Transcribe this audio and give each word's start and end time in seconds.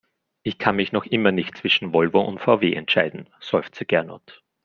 Ich 0.41 0.57
kann 0.57 0.77
mich 0.77 0.91
noch 0.93 1.05
immer 1.05 1.31
nicht 1.31 1.55
zwischen 1.57 1.93
Volvo 1.93 2.21
und 2.21 2.39
VW 2.39 2.73
entscheiden, 2.73 3.29
seufzt 3.39 3.87
Gernot. 3.87 4.43